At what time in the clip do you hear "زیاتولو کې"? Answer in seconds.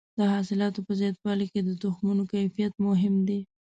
0.99-1.59